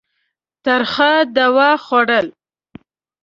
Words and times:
ترخه 0.65 1.11
دوا 1.37 1.71
خوړل. 1.85 2.27